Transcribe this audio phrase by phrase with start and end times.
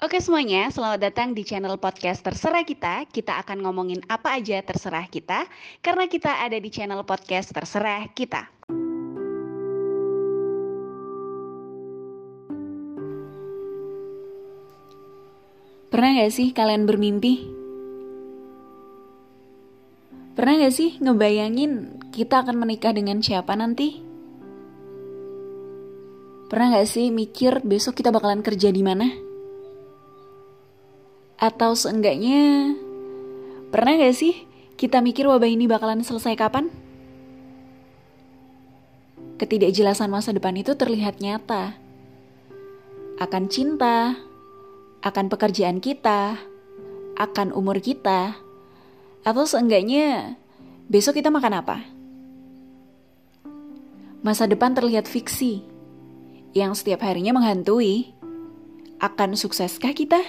[0.00, 3.04] Oke semuanya, selamat datang di channel podcast Terserah Kita.
[3.04, 5.44] Kita akan ngomongin apa aja terserah kita,
[5.84, 8.48] karena kita ada di channel podcast Terserah Kita.
[15.92, 17.44] Pernah gak sih kalian bermimpi?
[20.32, 24.00] Pernah gak sih ngebayangin kita akan menikah dengan siapa nanti?
[26.48, 29.28] Pernah gak sih mikir besok kita bakalan kerja di mana?
[31.40, 32.76] Atau seenggaknya,
[33.72, 34.44] pernah gak sih
[34.76, 36.68] kita mikir wabah ini bakalan selesai kapan?
[39.40, 41.80] Ketidakjelasan masa depan itu terlihat nyata.
[43.16, 44.20] Akan cinta,
[45.00, 46.36] akan pekerjaan kita,
[47.16, 48.36] akan umur kita,
[49.24, 50.36] atau seenggaknya
[50.92, 51.88] besok kita makan apa?
[54.20, 55.64] Masa depan terlihat fiksi,
[56.52, 58.12] yang setiap harinya menghantui.
[59.00, 60.20] Akan sukseskah kita?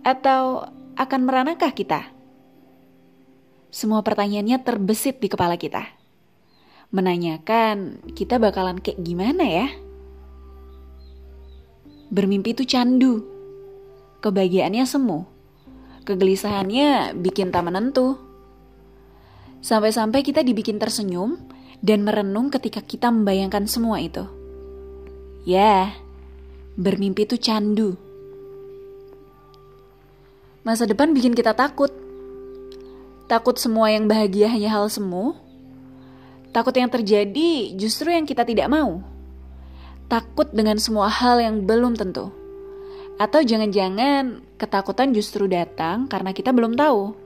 [0.00, 2.08] Atau akan meranakah kita?
[3.70, 5.86] Semua pertanyaannya terbesit di kepala kita.
[6.90, 9.68] Menanyakan kita bakalan kayak gimana ya?
[12.10, 13.22] Bermimpi itu candu.
[14.18, 15.22] Kebahagiaannya semu.
[16.02, 18.18] Kegelisahannya bikin tak menentu.
[19.62, 21.38] Sampai-sampai kita dibikin tersenyum
[21.78, 24.26] dan merenung ketika kita membayangkan semua itu.
[25.46, 25.94] Ya,
[26.74, 28.09] bermimpi itu candu.
[30.70, 31.90] Masa depan bikin kita takut.
[33.26, 35.34] Takut semua yang bahagia hanya hal semu.
[36.54, 39.02] Takut yang terjadi justru yang kita tidak mau.
[40.06, 42.30] Takut dengan semua hal yang belum tentu.
[43.18, 47.18] Atau jangan-jangan ketakutan justru datang karena kita belum tahu.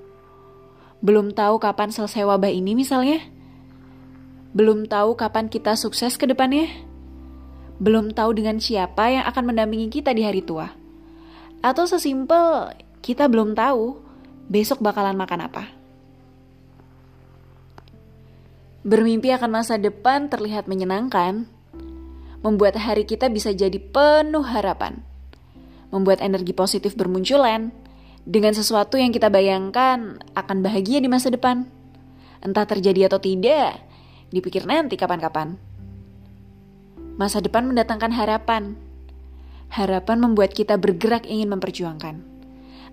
[1.05, 3.21] Belum tahu kapan selesai wabah ini misalnya.
[4.57, 6.65] Belum tahu kapan kita sukses ke depannya.
[7.77, 10.73] Belum tahu dengan siapa yang akan mendampingi kita di hari tua.
[11.61, 12.73] Atau sesimpel
[13.05, 14.01] kita belum tahu
[14.49, 15.69] besok bakalan makan apa.
[18.81, 21.45] Bermimpi akan masa depan terlihat menyenangkan,
[22.41, 25.05] membuat hari kita bisa jadi penuh harapan,
[25.93, 27.77] membuat energi positif bermunculan
[28.25, 31.69] dengan sesuatu yang kita bayangkan akan bahagia di masa depan.
[32.41, 33.85] Entah terjadi atau tidak,
[34.33, 35.61] dipikir nanti kapan-kapan.
[37.21, 38.81] Masa depan mendatangkan harapan.
[39.73, 42.34] Harapan membuat kita bergerak ingin memperjuangkan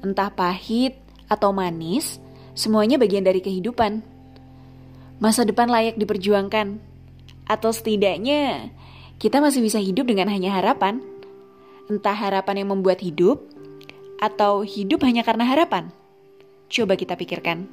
[0.01, 0.97] entah pahit
[1.29, 2.19] atau manis,
[2.57, 4.01] semuanya bagian dari kehidupan.
[5.21, 6.81] Masa depan layak diperjuangkan,
[7.45, 8.73] atau setidaknya
[9.21, 10.99] kita masih bisa hidup dengan hanya harapan.
[11.85, 13.45] Entah harapan yang membuat hidup,
[14.21, 15.93] atau hidup hanya karena harapan.
[16.71, 17.67] Coba kita pikirkan.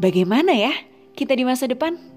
[0.00, 0.72] Bagaimana ya
[1.14, 2.11] kita di masa depan?